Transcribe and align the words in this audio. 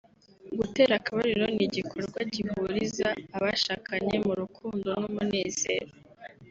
Gutera 0.57 0.93
akabariro 0.99 1.45
ni 1.55 1.63
igikorwa 1.67 2.19
gihuriza 2.33 3.07
abashakanye 3.35 4.15
mu 4.25 4.33
rukundo 4.41 4.89
n’umunezero 5.01 5.91